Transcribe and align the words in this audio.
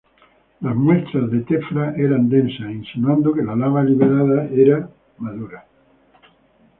Las 0.61 0.75
muestras 0.75 1.29
de 1.29 1.41
tefra 1.41 1.93
eran 1.95 2.27
densas, 2.27 2.71
insinuando 2.71 3.31
que 3.33 3.43
la 3.43 3.55
lava 3.55 3.83
liberada 3.83 4.45
era 4.51 4.89
madura. 5.19 5.63